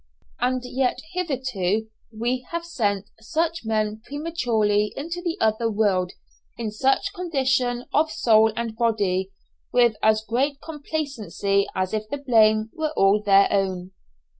[0.39, 6.13] And yet hitherto we have sent such men prematurely into the other world,
[6.57, 9.29] in such condition of soul and body,
[9.71, 13.91] with as great complacency as if the blame were all their own.